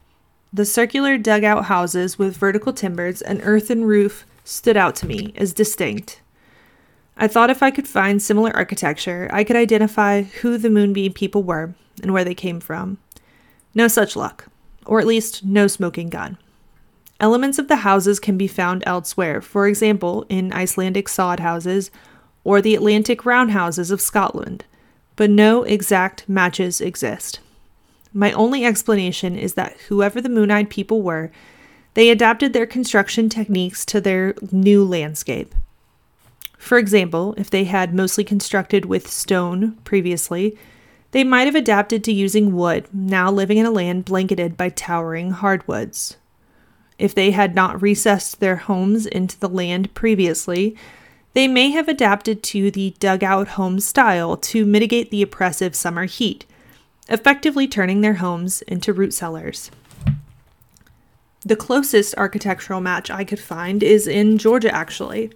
The 0.52 0.66
circular 0.66 1.16
dugout 1.16 1.64
houses 1.66 2.18
with 2.18 2.36
vertical 2.36 2.74
timbers 2.74 3.22
and 3.22 3.40
earthen 3.42 3.84
roof 3.84 4.26
stood 4.50 4.76
out 4.76 4.96
to 4.96 5.06
me 5.06 5.32
as 5.36 5.52
distinct. 5.52 6.20
I 7.16 7.28
thought 7.28 7.50
if 7.50 7.62
I 7.62 7.70
could 7.70 7.86
find 7.86 8.20
similar 8.20 8.54
architecture, 8.56 9.28
I 9.32 9.44
could 9.44 9.56
identify 9.56 10.22
who 10.22 10.58
the 10.58 10.70
Moonbeam 10.70 11.12
people 11.12 11.42
were 11.42 11.74
and 12.02 12.12
where 12.12 12.24
they 12.24 12.34
came 12.34 12.60
from. 12.60 12.98
No 13.74 13.88
such 13.88 14.16
luck, 14.16 14.46
or 14.86 15.00
at 15.00 15.06
least 15.06 15.44
no 15.44 15.66
smoking 15.66 16.08
gun. 16.08 16.38
Elements 17.20 17.58
of 17.58 17.68
the 17.68 17.76
houses 17.76 18.18
can 18.18 18.38
be 18.38 18.46
found 18.46 18.82
elsewhere, 18.86 19.42
for 19.42 19.68
example, 19.68 20.24
in 20.28 20.52
Icelandic 20.52 21.08
sod 21.08 21.40
houses 21.40 21.90
or 22.42 22.62
the 22.62 22.74
Atlantic 22.74 23.26
roundhouses 23.26 23.90
of 23.90 24.00
Scotland, 24.00 24.64
but 25.16 25.28
no 25.28 25.62
exact 25.62 26.26
matches 26.26 26.80
exist. 26.80 27.40
My 28.12 28.32
only 28.32 28.64
explanation 28.64 29.36
is 29.36 29.54
that 29.54 29.76
whoever 29.88 30.20
the 30.20 30.30
Moon 30.30 30.50
Eyed 30.50 30.70
people 30.70 31.02
were, 31.02 31.30
they 31.94 32.10
adapted 32.10 32.52
their 32.52 32.66
construction 32.66 33.28
techniques 33.28 33.84
to 33.86 34.00
their 34.00 34.34
new 34.52 34.84
landscape. 34.84 35.54
For 36.56 36.78
example, 36.78 37.34
if 37.38 37.50
they 37.50 37.64
had 37.64 37.94
mostly 37.94 38.22
constructed 38.22 38.84
with 38.84 39.10
stone 39.10 39.72
previously, 39.84 40.58
they 41.12 41.24
might 41.24 41.46
have 41.46 41.54
adapted 41.54 42.04
to 42.04 42.12
using 42.12 42.54
wood, 42.54 42.86
now 42.92 43.30
living 43.30 43.58
in 43.58 43.66
a 43.66 43.70
land 43.70 44.04
blanketed 44.04 44.56
by 44.56 44.68
towering 44.68 45.32
hardwoods. 45.32 46.16
If 46.98 47.14
they 47.14 47.30
had 47.30 47.54
not 47.54 47.80
recessed 47.80 48.40
their 48.40 48.56
homes 48.56 49.06
into 49.06 49.40
the 49.40 49.48
land 49.48 49.94
previously, 49.94 50.76
they 51.32 51.48
may 51.48 51.70
have 51.70 51.88
adapted 51.88 52.42
to 52.42 52.70
the 52.70 52.94
dugout 52.98 53.48
home 53.48 53.80
style 53.80 54.36
to 54.36 54.66
mitigate 54.66 55.10
the 55.10 55.22
oppressive 55.22 55.74
summer 55.74 56.04
heat, 56.04 56.44
effectively 57.08 57.66
turning 57.66 58.02
their 58.02 58.14
homes 58.14 58.62
into 58.62 58.92
root 58.92 59.14
cellars. 59.14 59.70
The 61.42 61.56
closest 61.56 62.14
architectural 62.16 62.80
match 62.80 63.10
I 63.10 63.24
could 63.24 63.40
find 63.40 63.82
is 63.82 64.06
in 64.06 64.36
Georgia, 64.36 64.74
actually. 64.74 65.32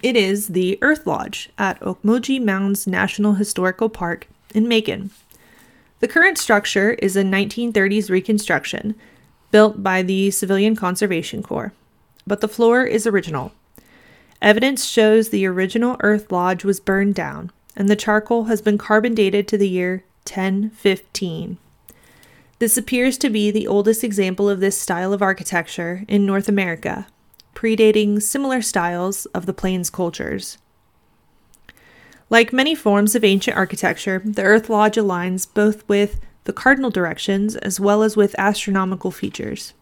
It 0.00 0.16
is 0.16 0.48
the 0.48 0.78
Earth 0.80 1.06
Lodge 1.06 1.50
at 1.58 1.80
Ocmulgee 1.80 2.42
Mounds 2.42 2.86
National 2.86 3.34
Historical 3.34 3.88
Park 3.88 4.28
in 4.54 4.68
Macon. 4.68 5.10
The 6.00 6.08
current 6.08 6.38
structure 6.38 6.92
is 6.94 7.16
a 7.16 7.22
1930s 7.22 8.10
reconstruction 8.10 8.94
built 9.50 9.82
by 9.82 10.02
the 10.02 10.30
Civilian 10.30 10.74
Conservation 10.74 11.42
Corps, 11.42 11.72
but 12.26 12.40
the 12.40 12.48
floor 12.48 12.84
is 12.84 13.06
original. 13.06 13.52
Evidence 14.40 14.84
shows 14.84 15.28
the 15.28 15.46
original 15.46 15.96
Earth 16.00 16.32
Lodge 16.32 16.64
was 16.64 16.80
burned 16.80 17.14
down, 17.14 17.52
and 17.76 17.88
the 17.88 17.96
charcoal 17.96 18.44
has 18.44 18.60
been 18.60 18.78
carbon 18.78 19.14
dated 19.14 19.46
to 19.48 19.58
the 19.58 19.68
year 19.68 20.04
1015. 20.26 21.58
This 22.62 22.76
appears 22.76 23.18
to 23.18 23.28
be 23.28 23.50
the 23.50 23.66
oldest 23.66 24.04
example 24.04 24.48
of 24.48 24.60
this 24.60 24.80
style 24.80 25.12
of 25.12 25.20
architecture 25.20 26.04
in 26.06 26.24
North 26.24 26.48
America, 26.48 27.08
predating 27.56 28.22
similar 28.22 28.62
styles 28.62 29.26
of 29.34 29.46
the 29.46 29.52
Plains 29.52 29.90
cultures. 29.90 30.58
Like 32.30 32.52
many 32.52 32.76
forms 32.76 33.16
of 33.16 33.24
ancient 33.24 33.56
architecture, 33.56 34.22
the 34.24 34.44
Earth 34.44 34.70
Lodge 34.70 34.94
aligns 34.94 35.44
both 35.52 35.82
with 35.88 36.20
the 36.44 36.52
cardinal 36.52 36.90
directions, 36.90 37.56
as 37.56 37.80
well 37.80 38.00
as 38.04 38.16
with 38.16 38.38
astronomical 38.38 39.10
features. 39.10 39.74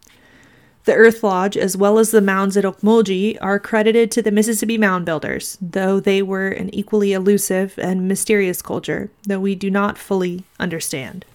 The 0.84 0.94
Earth 0.94 1.22
Lodge, 1.22 1.58
as 1.58 1.76
well 1.76 1.98
as 1.98 2.12
the 2.12 2.22
mounds 2.22 2.56
at 2.56 2.64
Ocmulgee, 2.64 3.36
are 3.42 3.58
credited 3.58 4.10
to 4.12 4.22
the 4.22 4.32
Mississippi 4.32 4.78
Mound 4.78 5.04
Builders, 5.04 5.58
though 5.60 6.00
they 6.00 6.22
were 6.22 6.48
an 6.48 6.74
equally 6.74 7.12
elusive 7.12 7.74
and 7.76 8.08
mysterious 8.08 8.62
culture 8.62 9.10
that 9.24 9.40
we 9.42 9.54
do 9.54 9.70
not 9.70 9.98
fully 9.98 10.44
understand. 10.58 11.26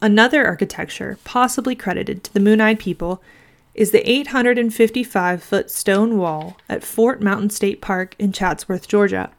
Another 0.00 0.46
architecture, 0.46 1.18
possibly 1.24 1.74
credited 1.74 2.22
to 2.22 2.32
the 2.32 2.40
Moon 2.40 2.60
Eyed 2.60 2.78
people, 2.78 3.20
is 3.74 3.90
the 3.90 4.08
855 4.08 5.42
foot 5.42 5.70
stone 5.70 6.18
wall 6.18 6.56
at 6.68 6.84
Fort 6.84 7.20
Mountain 7.20 7.50
State 7.50 7.80
Park 7.80 8.14
in 8.18 8.32
Chatsworth, 8.32 8.86
Georgia. 8.88 9.30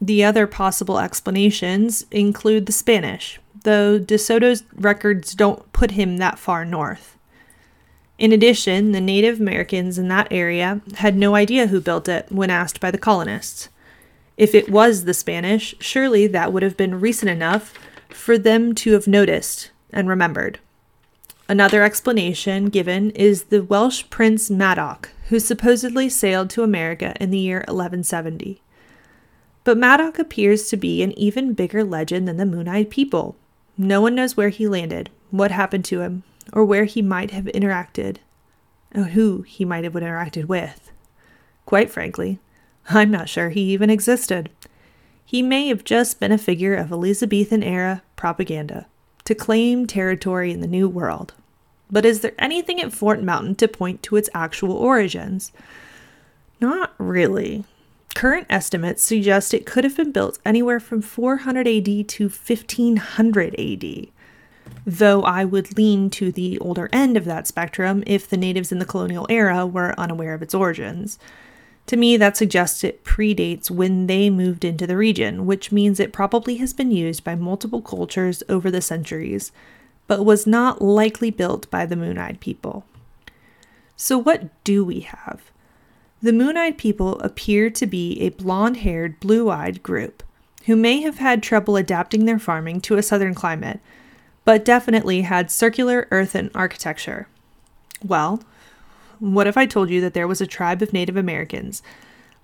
The 0.00 0.24
other 0.24 0.46
possible 0.46 0.98
explanations 0.98 2.06
include 2.10 2.66
the 2.66 2.72
Spanish, 2.72 3.38
though 3.62 3.98
De 3.98 4.18
Soto's 4.18 4.62
records 4.74 5.34
don't 5.34 5.72
put 5.72 5.92
him 5.92 6.18
that 6.18 6.38
far 6.38 6.64
north. 6.64 7.16
In 8.18 8.32
addition, 8.32 8.92
the 8.92 9.00
Native 9.00 9.40
Americans 9.40 9.98
in 9.98 10.08
that 10.08 10.28
area 10.30 10.80
had 10.96 11.16
no 11.16 11.34
idea 11.34 11.66
who 11.66 11.80
built 11.80 12.08
it 12.08 12.26
when 12.30 12.50
asked 12.50 12.80
by 12.80 12.90
the 12.90 12.98
colonists. 12.98 13.68
If 14.36 14.54
it 14.54 14.68
was 14.68 15.04
the 15.04 15.14
Spanish, 15.14 15.74
surely 15.80 16.26
that 16.28 16.52
would 16.52 16.62
have 16.62 16.76
been 16.76 17.00
recent 17.00 17.30
enough 17.30 17.74
for 18.14 18.38
them 18.38 18.74
to 18.76 18.92
have 18.92 19.06
noticed 19.06 19.70
and 19.92 20.08
remembered. 20.08 20.58
Another 21.48 21.82
explanation 21.82 22.66
given 22.66 23.10
is 23.10 23.44
the 23.44 23.62
Welsh 23.62 24.04
prince 24.08 24.48
Madoc, 24.48 25.10
who 25.28 25.38
supposedly 25.38 26.08
sailed 26.08 26.48
to 26.50 26.62
America 26.62 27.14
in 27.20 27.30
the 27.30 27.38
year 27.38 27.58
1170. 27.58 28.62
But 29.62 29.78
Madoc 29.78 30.18
appears 30.18 30.68
to 30.68 30.76
be 30.76 31.02
an 31.02 31.16
even 31.18 31.52
bigger 31.54 31.84
legend 31.84 32.26
than 32.26 32.36
the 32.36 32.46
Moon 32.46 32.68
Eyed 32.68 32.90
People, 32.90 33.36
no 33.76 34.00
one 34.00 34.14
knows 34.14 34.36
where 34.36 34.50
he 34.50 34.68
landed, 34.68 35.10
what 35.30 35.50
happened 35.50 35.84
to 35.86 36.00
him, 36.00 36.22
or 36.52 36.64
where 36.64 36.84
he 36.84 37.02
might 37.02 37.32
have 37.32 37.46
interacted, 37.46 38.18
or 38.94 39.04
who 39.04 39.42
he 39.42 39.64
might 39.64 39.84
have 39.84 39.94
interacted 39.94 40.44
with. 40.44 40.92
Quite 41.66 41.90
frankly, 41.90 42.38
I'm 42.88 43.10
not 43.10 43.28
sure 43.28 43.50
he 43.50 43.72
even 43.72 43.90
existed. 43.90 44.50
He 45.24 45.42
may 45.42 45.68
have 45.68 45.84
just 45.84 46.20
been 46.20 46.32
a 46.32 46.38
figure 46.38 46.74
of 46.74 46.92
Elizabethan 46.92 47.62
era 47.62 48.02
propaganda 48.16 48.86
to 49.24 49.34
claim 49.34 49.86
territory 49.86 50.52
in 50.52 50.60
the 50.60 50.66
New 50.66 50.88
World. 50.88 51.32
But 51.90 52.04
is 52.04 52.20
there 52.20 52.34
anything 52.38 52.80
at 52.80 52.92
Fort 52.92 53.22
Mountain 53.22 53.56
to 53.56 53.68
point 53.68 54.02
to 54.04 54.16
its 54.16 54.28
actual 54.34 54.72
origins? 54.72 55.52
Not 56.60 56.94
really. 56.98 57.64
Current 58.14 58.46
estimates 58.48 59.02
suggest 59.02 59.52
it 59.52 59.66
could 59.66 59.84
have 59.84 59.96
been 59.96 60.12
built 60.12 60.38
anywhere 60.44 60.78
from 60.78 61.02
400 61.02 61.66
AD 61.66 62.08
to 62.08 62.28
1500 62.28 63.54
AD, 63.58 64.06
though 64.86 65.22
I 65.22 65.44
would 65.44 65.76
lean 65.76 66.10
to 66.10 66.30
the 66.30 66.58
older 66.58 66.88
end 66.92 67.16
of 67.16 67.24
that 67.24 67.46
spectrum 67.46 68.04
if 68.06 68.28
the 68.28 68.36
natives 68.36 68.70
in 68.70 68.78
the 68.78 68.84
colonial 68.84 69.26
era 69.28 69.66
were 69.66 69.98
unaware 69.98 70.34
of 70.34 70.42
its 70.42 70.54
origins. 70.54 71.18
To 71.86 71.96
me, 71.96 72.16
that 72.16 72.36
suggests 72.36 72.82
it 72.82 73.04
predates 73.04 73.70
when 73.70 74.06
they 74.06 74.30
moved 74.30 74.64
into 74.64 74.86
the 74.86 74.96
region, 74.96 75.44
which 75.44 75.70
means 75.70 76.00
it 76.00 76.12
probably 76.12 76.56
has 76.56 76.72
been 76.72 76.90
used 76.90 77.22
by 77.24 77.34
multiple 77.34 77.82
cultures 77.82 78.42
over 78.48 78.70
the 78.70 78.80
centuries, 78.80 79.52
but 80.06 80.24
was 80.24 80.46
not 80.46 80.80
likely 80.80 81.30
built 81.30 81.70
by 81.70 81.84
the 81.84 81.96
Moon 81.96 82.16
Eyed 82.16 82.40
people. 82.40 82.84
So, 83.96 84.18
what 84.18 84.64
do 84.64 84.84
we 84.84 85.00
have? 85.00 85.50
The 86.22 86.32
Moon 86.32 86.56
Eyed 86.56 86.78
people 86.78 87.20
appear 87.20 87.68
to 87.70 87.86
be 87.86 88.20
a 88.22 88.30
blonde 88.30 88.78
haired, 88.78 89.20
blue 89.20 89.50
eyed 89.50 89.82
group 89.82 90.22
who 90.64 90.76
may 90.76 91.02
have 91.02 91.18
had 91.18 91.42
trouble 91.42 91.76
adapting 91.76 92.24
their 92.24 92.38
farming 92.38 92.80
to 92.80 92.96
a 92.96 93.02
southern 93.02 93.34
climate, 93.34 93.80
but 94.44 94.64
definitely 94.64 95.22
had 95.22 95.50
circular 95.50 96.08
earthen 96.10 96.50
architecture. 96.54 97.28
Well, 98.02 98.42
what 99.32 99.46
if 99.46 99.56
I 99.56 99.64
told 99.64 99.88
you 99.88 100.00
that 100.02 100.12
there 100.12 100.28
was 100.28 100.40
a 100.40 100.46
tribe 100.46 100.82
of 100.82 100.92
Native 100.92 101.16
Americans 101.16 101.82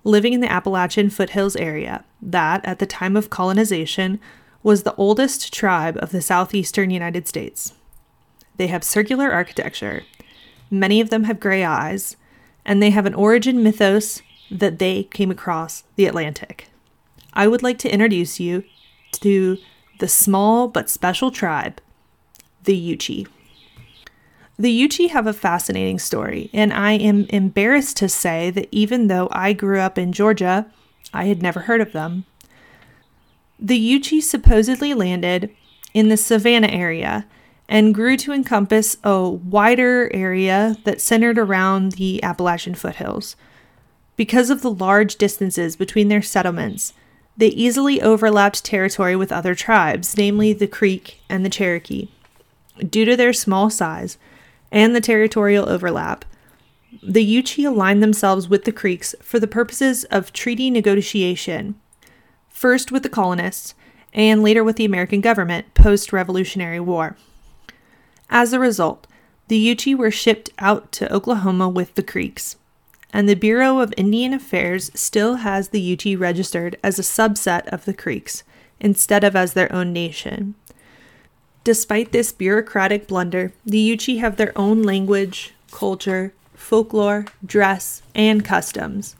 living 0.03 0.33
in 0.33 0.39
the 0.39 0.51
Appalachian 0.51 1.11
foothills 1.11 1.55
area 1.55 2.03
that, 2.21 2.65
at 2.65 2.79
the 2.79 2.87
time 2.87 3.15
of 3.15 3.29
colonization, 3.29 4.19
was 4.63 4.81
the 4.81 4.95
oldest 4.95 5.53
tribe 5.53 5.97
of 6.01 6.11
the 6.11 6.21
southeastern 6.21 6.89
United 6.89 7.27
States? 7.27 7.73
They 8.57 8.67
have 8.67 8.83
circular 8.83 9.31
architecture. 9.31 10.03
Many 10.71 11.01
of 11.01 11.11
them 11.11 11.25
have 11.25 11.39
gray 11.39 11.63
eyes, 11.63 12.15
and 12.65 12.81
they 12.81 12.89
have 12.89 13.05
an 13.05 13.13
origin 13.13 13.61
mythos 13.61 14.21
that 14.49 14.79
they 14.79 15.03
came 15.03 15.29
across 15.29 15.83
the 15.95 16.05
Atlantic. 16.05 16.67
I 17.33 17.47
would 17.47 17.63
like 17.63 17.77
to 17.79 17.93
introduce 17.93 18.39
you 18.39 18.63
to 19.13 19.57
the 19.99 20.07
small 20.07 20.67
but 20.67 20.89
special 20.89 21.29
tribe, 21.31 21.79
the 22.63 22.75
Yuchi. 22.75 23.27
The 24.61 24.87
Yuchi 24.87 25.09
have 25.09 25.25
a 25.25 25.33
fascinating 25.33 25.97
story, 25.97 26.51
and 26.53 26.71
I 26.71 26.91
am 26.91 27.25
embarrassed 27.29 27.97
to 27.97 28.07
say 28.07 28.51
that 28.51 28.67
even 28.71 29.07
though 29.07 29.27
I 29.31 29.53
grew 29.53 29.79
up 29.79 29.97
in 29.97 30.13
Georgia, 30.13 30.67
I 31.11 31.25
had 31.25 31.41
never 31.41 31.61
heard 31.61 31.81
of 31.81 31.93
them. 31.93 32.25
The 33.57 33.79
Yuchi 33.79 34.21
supposedly 34.21 34.93
landed 34.93 35.49
in 35.95 36.09
the 36.09 36.15
Savannah 36.15 36.67
area 36.67 37.25
and 37.67 37.95
grew 37.95 38.15
to 38.17 38.33
encompass 38.33 38.97
a 39.03 39.27
wider 39.27 40.11
area 40.13 40.77
that 40.83 41.01
centered 41.01 41.39
around 41.39 41.93
the 41.93 42.21
Appalachian 42.21 42.75
foothills. 42.75 43.35
Because 44.15 44.51
of 44.51 44.61
the 44.61 44.69
large 44.69 45.15
distances 45.15 45.75
between 45.75 46.07
their 46.07 46.21
settlements, 46.21 46.93
they 47.35 47.47
easily 47.47 47.99
overlapped 47.99 48.63
territory 48.63 49.15
with 49.15 49.31
other 49.31 49.55
tribes, 49.55 50.15
namely 50.15 50.53
the 50.53 50.67
Creek 50.67 51.19
and 51.29 51.43
the 51.43 51.49
Cherokee. 51.49 52.09
Due 52.87 53.05
to 53.05 53.17
their 53.17 53.33
small 53.33 53.71
size 53.71 54.19
and 54.71 54.95
the 54.95 55.01
territorial 55.01 55.67
overlap, 55.69 56.25
the 57.03 57.25
Yuchi 57.25 57.65
aligned 57.65 58.03
themselves 58.03 58.49
with 58.49 58.65
the 58.65 58.71
Creeks 58.71 59.15
for 59.21 59.39
the 59.39 59.47
purposes 59.47 60.03
of 60.05 60.33
treaty 60.33 60.69
negotiation, 60.69 61.75
first 62.49 62.91
with 62.91 63.03
the 63.03 63.09
colonists 63.09 63.73
and 64.13 64.43
later 64.43 64.63
with 64.63 64.75
the 64.75 64.85
American 64.85 65.21
government 65.21 65.73
post 65.73 66.11
Revolutionary 66.11 66.79
War. 66.79 67.15
As 68.29 68.53
a 68.53 68.59
result, 68.59 69.07
the 69.47 69.75
Yuchi 69.75 69.95
were 69.95 70.11
shipped 70.11 70.49
out 70.59 70.91
to 70.93 71.11
Oklahoma 71.13 71.69
with 71.69 71.95
the 71.95 72.03
Creeks, 72.03 72.57
and 73.13 73.27
the 73.27 73.35
Bureau 73.35 73.79
of 73.79 73.93
Indian 73.97 74.33
Affairs 74.33 74.91
still 74.93 75.35
has 75.35 75.69
the 75.69 75.95
Yuchi 75.95 76.17
registered 76.17 76.77
as 76.83 76.97
a 76.99 77.03
subset 77.03 77.67
of 77.67 77.85
the 77.85 77.93
Creeks 77.93 78.43
instead 78.79 79.23
of 79.23 79.35
as 79.35 79.53
their 79.53 79.71
own 79.71 79.91
nation. 79.93 80.55
Despite 81.63 82.11
this 82.11 82.31
bureaucratic 82.31 83.07
blunder, 83.07 83.53
the 83.65 83.77
Yuchi 83.77 84.19
have 84.19 84.37
their 84.37 84.51
own 84.57 84.81
language, 84.81 85.53
culture, 85.71 86.33
folklore, 86.55 87.25
dress, 87.45 88.01
and 88.15 88.43
customs. 88.43 89.15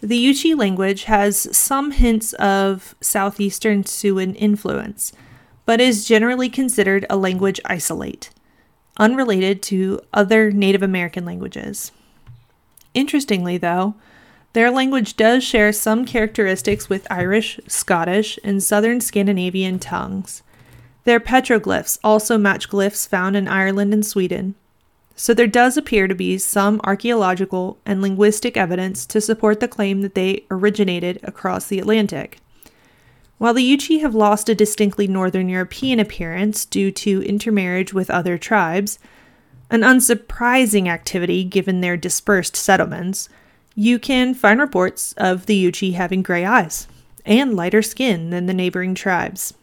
The 0.00 0.24
Yuchi 0.24 0.56
language 0.56 1.04
has 1.04 1.56
some 1.56 1.90
hints 1.90 2.32
of 2.34 2.94
Southeastern 3.00 3.82
Siouan 3.82 4.36
influence, 4.36 5.12
but 5.64 5.80
is 5.80 6.06
generally 6.06 6.48
considered 6.48 7.04
a 7.10 7.16
language 7.16 7.60
isolate, 7.64 8.30
unrelated 8.98 9.62
to 9.64 10.00
other 10.12 10.52
Native 10.52 10.82
American 10.82 11.24
languages. 11.24 11.90
Interestingly, 12.94 13.58
though, 13.58 13.94
their 14.52 14.70
language 14.70 15.16
does 15.16 15.42
share 15.42 15.72
some 15.72 16.04
characteristics 16.04 16.88
with 16.88 17.10
Irish, 17.10 17.58
Scottish, 17.66 18.38
and 18.44 18.62
Southern 18.62 19.00
Scandinavian 19.00 19.78
tongues. 19.78 20.42
Their 21.06 21.20
petroglyphs 21.20 22.00
also 22.02 22.36
match 22.36 22.68
glyphs 22.68 23.08
found 23.08 23.36
in 23.36 23.46
Ireland 23.46 23.94
and 23.94 24.04
Sweden. 24.04 24.56
So 25.14 25.32
there 25.32 25.46
does 25.46 25.76
appear 25.76 26.08
to 26.08 26.16
be 26.16 26.36
some 26.36 26.80
archaeological 26.82 27.78
and 27.86 28.02
linguistic 28.02 28.56
evidence 28.56 29.06
to 29.06 29.20
support 29.20 29.60
the 29.60 29.68
claim 29.68 30.00
that 30.00 30.16
they 30.16 30.44
originated 30.50 31.20
across 31.22 31.68
the 31.68 31.78
Atlantic. 31.78 32.40
While 33.38 33.54
the 33.54 33.62
Yuchi 33.62 34.00
have 34.00 34.16
lost 34.16 34.48
a 34.48 34.54
distinctly 34.56 35.06
Northern 35.06 35.48
European 35.48 36.00
appearance 36.00 36.64
due 36.64 36.90
to 36.90 37.22
intermarriage 37.22 37.94
with 37.94 38.10
other 38.10 38.36
tribes, 38.36 38.98
an 39.70 39.82
unsurprising 39.82 40.88
activity 40.88 41.44
given 41.44 41.82
their 41.82 41.96
dispersed 41.96 42.56
settlements, 42.56 43.28
you 43.76 44.00
can 44.00 44.34
find 44.34 44.58
reports 44.58 45.12
of 45.12 45.46
the 45.46 45.66
Yuchi 45.66 45.94
having 45.94 46.24
gray 46.24 46.44
eyes 46.44 46.88
and 47.24 47.54
lighter 47.54 47.80
skin 47.80 48.30
than 48.30 48.46
the 48.46 48.54
neighboring 48.54 48.96
tribes. 48.96 49.54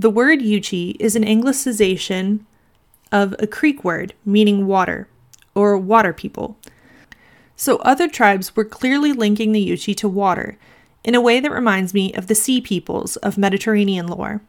The 0.00 0.10
word 0.10 0.38
Yuchi 0.38 0.94
is 1.00 1.16
an 1.16 1.24
anglicization 1.24 2.44
of 3.10 3.34
a 3.40 3.48
Creek 3.48 3.82
word 3.82 4.14
meaning 4.24 4.68
water, 4.68 5.08
or 5.56 5.76
water 5.76 6.12
people. 6.12 6.56
So 7.56 7.78
other 7.78 8.06
tribes 8.06 8.54
were 8.54 8.64
clearly 8.64 9.12
linking 9.12 9.50
the 9.50 9.70
Yuchi 9.70 9.96
to 9.96 10.08
water 10.08 10.56
in 11.02 11.16
a 11.16 11.20
way 11.20 11.40
that 11.40 11.50
reminds 11.50 11.94
me 11.94 12.14
of 12.14 12.28
the 12.28 12.36
sea 12.36 12.60
peoples 12.60 13.16
of 13.16 13.36
Mediterranean 13.36 14.06
lore. 14.06 14.40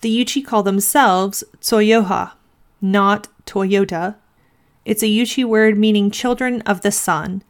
The 0.00 0.24
Yuchi 0.24 0.42
call 0.42 0.62
themselves 0.62 1.44
Tsoyaha, 1.60 2.32
not 2.80 3.28
Toyota. 3.44 4.14
It's 4.86 5.02
a 5.02 5.06
Yuchi 5.06 5.44
word 5.44 5.76
meaning 5.76 6.10
children 6.10 6.62
of 6.62 6.80
the 6.80 6.92
sun, 6.92 7.42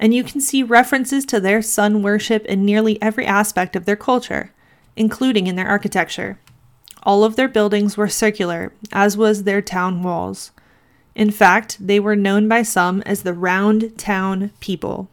and 0.00 0.14
you 0.14 0.24
can 0.24 0.40
see 0.40 0.62
references 0.62 1.26
to 1.26 1.40
their 1.40 1.60
sun 1.60 2.02
worship 2.02 2.46
in 2.46 2.64
nearly 2.64 3.00
every 3.02 3.26
aspect 3.26 3.76
of 3.76 3.84
their 3.84 3.96
culture 3.96 4.54
including 4.96 5.46
in 5.46 5.56
their 5.56 5.68
architecture. 5.68 6.38
All 7.02 7.24
of 7.24 7.36
their 7.36 7.48
buildings 7.48 7.96
were 7.96 8.08
circular, 8.08 8.72
as 8.92 9.16
was 9.16 9.42
their 9.42 9.62
town 9.62 10.02
walls. 10.02 10.52
In 11.14 11.30
fact, 11.30 11.76
they 11.84 12.00
were 12.00 12.16
known 12.16 12.48
by 12.48 12.62
some 12.62 13.02
as 13.02 13.22
the 13.22 13.34
Round 13.34 13.98
Town 13.98 14.50
People. 14.60 15.08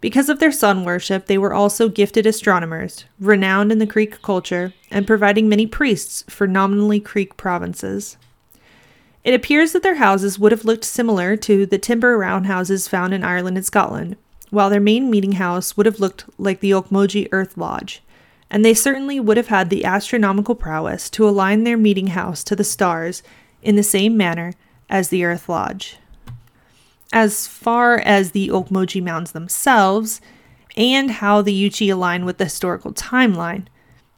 Because 0.00 0.28
of 0.28 0.38
their 0.38 0.52
sun 0.52 0.84
worship, 0.84 1.26
they 1.26 1.38
were 1.38 1.54
also 1.54 1.88
gifted 1.88 2.26
astronomers, 2.26 3.06
renowned 3.18 3.72
in 3.72 3.78
the 3.78 3.86
Creek 3.86 4.20
culture, 4.20 4.74
and 4.90 5.06
providing 5.06 5.48
many 5.48 5.66
priests 5.66 6.24
for 6.28 6.46
nominally 6.46 7.00
Creek 7.00 7.36
provinces. 7.36 8.18
It 9.24 9.32
appears 9.32 9.72
that 9.72 9.82
their 9.82 9.94
houses 9.94 10.38
would 10.38 10.52
have 10.52 10.66
looked 10.66 10.84
similar 10.84 11.36
to 11.38 11.64
the 11.64 11.78
timber 11.78 12.18
roundhouses 12.18 12.86
found 12.86 13.14
in 13.14 13.24
Ireland 13.24 13.56
and 13.56 13.64
Scotland, 13.64 14.16
while 14.50 14.68
their 14.68 14.78
main 14.78 15.10
meeting 15.10 15.32
house 15.32 15.74
would 15.76 15.86
have 15.86 16.00
looked 16.00 16.26
like 16.36 16.60
the 16.60 16.72
Ocmulgee 16.72 17.28
Earth 17.32 17.56
Lodge, 17.56 18.02
and 18.54 18.64
they 18.64 18.72
certainly 18.72 19.18
would 19.18 19.36
have 19.36 19.48
had 19.48 19.68
the 19.68 19.84
astronomical 19.84 20.54
prowess 20.54 21.10
to 21.10 21.28
align 21.28 21.64
their 21.64 21.76
meeting 21.76 22.06
house 22.06 22.44
to 22.44 22.54
the 22.54 22.62
stars 22.62 23.20
in 23.64 23.74
the 23.74 23.82
same 23.82 24.16
manner 24.16 24.52
as 24.88 25.08
the 25.08 25.24
Earth 25.24 25.48
Lodge. 25.48 25.96
As 27.12 27.48
far 27.48 27.98
as 27.98 28.30
the 28.30 28.50
Ocmulgee 28.50 29.02
Mounds 29.02 29.32
themselves, 29.32 30.20
and 30.76 31.10
how 31.10 31.42
the 31.42 31.52
Yuchi 31.52 31.92
align 31.92 32.24
with 32.24 32.38
the 32.38 32.44
historical 32.44 32.92
timeline, 32.92 33.66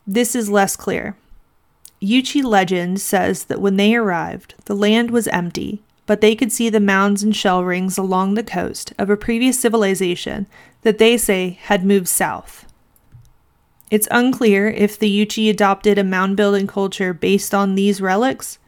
this 0.07 0.35
is 0.35 0.51
less 0.51 0.77
clear. 0.77 1.17
Yuchi 2.03 2.45
legend 2.45 3.01
says 3.01 3.45
that 3.45 3.63
when 3.63 3.79
they 3.79 3.95
arrived, 3.95 4.55
the 4.67 4.77
land 4.77 5.11
was 5.11 5.29
empty, 5.29 5.83
but 6.05 6.21
they 6.21 6.37
could 6.37 6.53
see 6.53 6.69
the 6.69 6.79
mounds 6.79 7.23
and 7.23 7.35
shell 7.35 7.65
rings 7.65 7.97
along 7.97 8.35
the 8.35 8.45
coast 8.45 8.93
of 8.99 9.09
a 9.09 9.17
previous 9.17 9.59
civilization 9.59 10.47
that 10.83 10.99
they 10.99 11.17
say 11.17 11.59
had 11.63 11.87
moved 11.87 12.07
south. 12.07 12.66
It's 13.91 14.09
unclear 14.11 14.69
if 14.69 14.99
the 14.99 15.11
Yuchi 15.11 15.49
adopted 15.49 15.97
a 15.99 16.05
mound 16.05 16.37
building 16.37 16.67
culture 16.67 17.13
based 17.13 17.55
on 17.55 17.75
these 17.75 18.01
relics, 18.01 18.59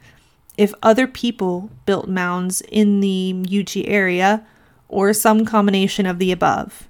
if 0.56 0.72
other 0.82 1.06
people 1.06 1.70
built 1.86 2.08
mounds 2.08 2.60
in 2.62 3.00
the 3.00 3.34
Yuchi 3.46 3.84
area, 3.88 4.46
or 4.88 5.12
some 5.12 5.44
combination 5.44 6.06
of 6.06 6.18
the 6.18 6.32
above. 6.32 6.88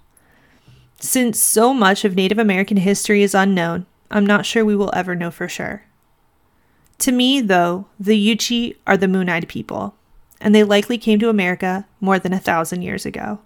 Since 1.01 1.41
so 1.41 1.73
much 1.73 2.05
of 2.05 2.15
Native 2.15 2.39
American 2.39 2.77
history 2.79 3.23
is 3.23 3.35
unknown, 3.35 3.87
I'm 4.11 4.27
not 4.27 4.47
sure 4.47 4.65
we 4.65 4.77
will 4.77 4.91
ever 4.95 5.15
know 5.15 5.31
for 5.31 5.49
sure. 5.49 5.85
To 6.99 7.13
me, 7.13 7.41
though, 7.41 7.87
the 7.99 8.13
Yuchi 8.13 8.77
are 8.87 8.97
the 8.97 9.09
moon 9.09 9.29
eyed 9.29 9.49
people, 9.49 9.95
and 10.41 10.55
they 10.55 10.65
likely 10.65 10.99
came 10.99 11.19
to 11.21 11.29
America 11.29 11.87
more 12.01 12.19
than 12.19 12.33
a 12.33 12.39
thousand 12.41 12.83
years 12.83 13.07
ago. 13.07 13.39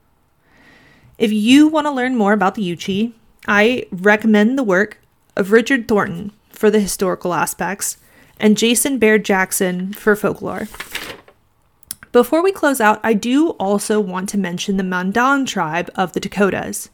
If 1.19 1.31
you 1.31 1.69
want 1.69 1.87
to 1.87 1.93
learn 1.93 2.17
more 2.17 2.33
about 2.33 2.55
the 2.55 2.63
Yuchi, 2.63 3.13
I 3.47 3.87
recommend 3.91 4.57
the 4.57 4.63
work 4.63 4.99
of 5.37 5.53
Richard 5.53 5.89
Thornton 5.89 6.33
for 6.51 6.71
the 6.71 6.81
historical 6.81 7.35
aspects 7.35 7.97
and 8.39 8.57
Jason 8.57 8.99
Baird 8.99 9.25
Jackson 9.25 9.93
for 9.93 10.15
folklore. 10.15 10.69
Before 12.13 12.43
we 12.43 12.53
close 12.53 12.81
out, 12.81 13.01
I 13.03 13.15
do 13.15 13.51
also 13.51 13.99
want 13.99 14.29
to 14.31 14.39
mention 14.39 14.77
the 14.77 14.85
Mandan 14.85 15.47
tribe 15.47 15.91
of 15.97 16.13
the 16.13 16.21
Dakotas. 16.21 16.91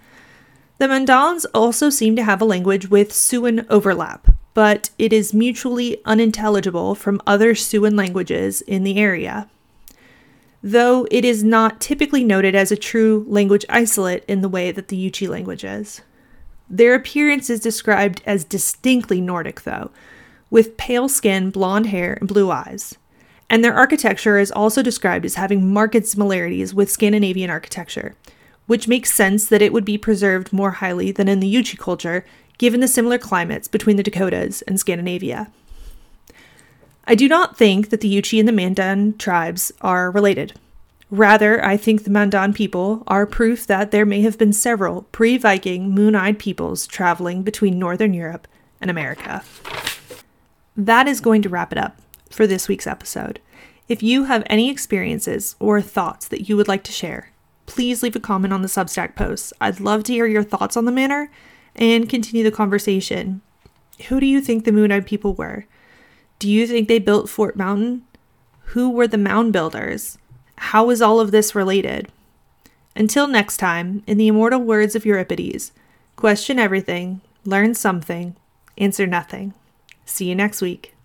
The 0.79 0.87
Mandans 0.87 1.45
also 1.53 1.91
seem 1.91 2.15
to 2.17 2.23
have 2.23 2.41
a 2.41 2.47
language 2.47 2.89
with 2.89 3.11
Siouan 3.11 3.67
overlap, 3.69 4.29
but 4.55 4.91
it 4.97 5.13
is 5.13 5.35
mutually 5.35 6.01
unintelligible 6.05 6.95
from 6.95 7.21
other 7.27 7.55
Siouan 7.55 7.97
languages 7.97 8.61
in 8.63 8.85
the 8.85 8.97
area. 8.97 9.51
Though 10.63 11.07
it 11.11 11.25
is 11.25 11.43
not 11.43 11.81
typically 11.81 12.25
noted 12.25 12.55
as 12.55 12.71
a 12.71 12.77
true 12.77 13.25
language 13.29 13.67
isolate 13.69 14.25
in 14.29 14.41
the 14.41 14.49
way 14.49 14.71
that 14.71 14.89
the 14.89 15.11
Yuchi 15.11 15.29
language 15.29 15.65
is. 15.65 16.01
Their 16.71 16.95
appearance 16.95 17.49
is 17.49 17.61
described 17.61 18.21
as 18.27 18.45
distinctly 18.45 19.21
Nordic, 19.21 19.63
though, 19.63 19.91
with 20.51 20.77
pale 20.77 21.09
skin, 21.09 21.51
blonde 21.51 21.87
hair, 21.87 22.15
and 22.15 22.29
blue 22.29 22.51
eyes. 22.51 22.97
And 23.51 23.65
their 23.65 23.75
architecture 23.75 24.39
is 24.39 24.53
also 24.53 24.83
described 24.83 25.25
as 25.25 25.37
having 25.37 25.73
marked 25.73 26.07
similarities 26.07 26.75
with 26.75 26.91
Scandinavian 26.91 27.49
architecture, 27.49 28.15
which 28.67 28.89
makes 28.89 29.15
sense 29.15 29.47
that 29.47 29.63
it 29.63 29.73
would 29.73 29.85
be 29.85 29.97
preserved 29.97 30.53
more 30.53 30.73
highly 30.73 31.11
than 31.11 31.29
in 31.29 31.41
the 31.41 31.53
Yuchi 31.53 31.79
culture, 31.79 32.27
given 32.59 32.81
the 32.81 32.89
similar 32.89 33.17
climates 33.17 33.69
between 33.69 33.97
the 33.97 34.03
Dakotas 34.03 34.63
and 34.63 34.79
Scandinavia. 34.79 35.51
I 37.07 37.15
do 37.15 37.27
not 37.27 37.57
think 37.57 37.89
that 37.89 38.03
the 38.03 38.15
Yuchi 38.15 38.39
and 38.39 38.47
the 38.47 38.53
Mandan 38.53 39.17
tribes 39.17 39.73
are 39.81 40.11
related. 40.11 40.53
Rather, 41.11 41.65
I 41.65 41.79
think 41.79 42.05
the 42.05 42.11
Mandan 42.11 42.53
people 42.53 43.03
are 43.07 43.27
proof 43.27 43.67
that 43.67 43.91
there 43.91 44.05
may 44.05 44.21
have 44.21 44.37
been 44.37 44.53
several 44.53 45.03
pre 45.05 45.39
Viking 45.39 45.91
moon 45.91 46.15
eyed 46.15 46.39
peoples 46.39 46.87
traveling 46.87 47.43
between 47.43 47.79
Northern 47.79 48.13
Europe 48.13 48.47
and 48.81 48.91
America. 48.91 49.43
That 50.77 51.09
is 51.09 51.21
going 51.21 51.43
to 51.43 51.49
wrap 51.49 51.73
it 51.73 51.79
up 51.79 51.99
for 52.31 52.47
this 52.47 52.69
week's 52.69 52.87
episode. 52.87 53.41
If 53.89 54.03
you 54.03 54.25
have 54.25 54.43
any 54.47 54.71
experiences 54.71 55.57
or 55.59 55.81
thoughts 55.81 56.29
that 56.29 56.47
you 56.49 56.57
would 56.59 56.69
like 56.69 56.85
to 56.85 56.93
share, 56.93 57.31
please 57.65 58.03
leave 58.03 58.15
a 58.15 58.21
comment 58.21 58.53
on 58.53 58.61
the 58.61 58.69
Substack 58.69 59.17
post. 59.17 59.55
I'd 59.63 59.81
love 59.81 60.05
to 60.05 60.13
hear 60.13 60.27
your 60.27 60.43
thoughts 60.43 60.77
on 60.77 60.85
the 60.85 60.93
manor 60.93 61.31
and 61.75 62.09
continue 62.09 62.45
the 62.45 62.51
conversation. 62.51 63.41
Who 64.09 64.21
do 64.21 64.27
you 64.27 64.43
think 64.43 64.65
the 64.65 64.73
Moon 64.73 64.93
Eyed 64.93 65.07
people 65.07 65.33
were? 65.33 65.65
Do 66.39 66.51
you 66.51 66.67
think 66.67 66.87
they 66.87 66.99
built 66.99 67.31
Fort 67.31 67.57
Mountain? 67.57 68.05
Who 68.73 68.91
were 68.91 69.09
the 69.09 69.17
mound 69.17 69.55
builders? 69.55 70.19
How 70.59 70.91
is 70.91 71.01
all 71.01 71.21
of 71.21 71.31
this 71.31 71.55
related? 71.55 72.09
Until 72.95 73.27
next 73.27 73.57
time, 73.59 74.03
in 74.07 74.19
the 74.19 74.29
immortal 74.29 74.61
words 74.61 74.95
of 74.95 75.07
Euripides, 75.07 75.73
Question 76.17 76.59
everything, 76.59 77.21
learn 77.45 77.75
something, 77.75 78.35
answer 78.77 79.07
nothing. 79.07 79.55
See 80.05 80.25
you 80.25 80.35
next 80.35 80.61
week. 80.61 80.97